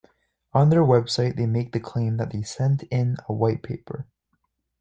On 0.51 0.71
their 0.71 0.81
website, 0.83 1.35
they 1.35 1.45
make 1.45 1.73
the 1.73 1.79
claim 1.79 2.17
that 2.17 2.31
they 2.31 2.41
sent 2.41 2.81
in 2.89 3.17
a 3.29 3.33
white 3.35 3.61
paper. 3.61 4.07